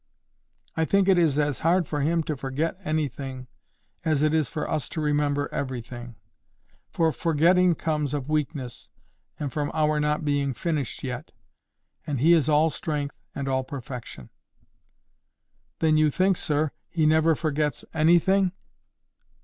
I 0.75 0.83
think 0.83 1.07
it 1.07 1.19
is 1.19 1.37
as 1.37 1.59
hard 1.59 1.85
for 1.85 2.01
Him 2.01 2.23
to 2.23 2.35
forget 2.35 2.75
anything 2.83 3.45
as 4.03 4.23
it 4.23 4.33
is 4.33 4.49
for 4.49 4.67
us 4.67 4.89
to 4.89 4.99
remember 4.99 5.47
everything; 5.53 6.15
for 6.89 7.11
forgetting 7.11 7.75
comes 7.75 8.15
of 8.15 8.27
weakness, 8.27 8.89
and 9.39 9.53
from 9.53 9.69
our 9.75 9.99
not 9.99 10.25
being 10.25 10.55
finished 10.55 11.03
yet, 11.03 11.31
and 12.07 12.19
He 12.19 12.33
is 12.33 12.49
all 12.49 12.71
strength 12.71 13.21
and 13.35 13.47
all 13.47 13.63
perfection." 13.63 14.31
"Then 15.77 15.97
you 15.97 16.09
think, 16.09 16.35
sir, 16.35 16.71
He 16.89 17.05
never 17.05 17.35
forgets 17.35 17.85
anything?" 17.93 18.53